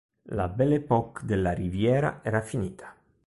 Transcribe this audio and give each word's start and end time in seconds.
La 0.29 0.47
"belle 0.47 0.73
époque" 0.77 1.23
della 1.25 1.51
Riviera 1.51 2.21
era 2.23 2.41
finita". 2.41 2.91